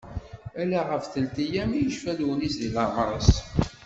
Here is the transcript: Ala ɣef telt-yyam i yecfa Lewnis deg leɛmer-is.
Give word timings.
Ala 0.61 0.81
ɣef 0.89 1.03
telt-yyam 1.13 1.71
i 1.73 1.81
yecfa 1.83 2.11
Lewnis 2.17 2.55
deg 2.61 2.71
leɛmer-is. 2.75 3.31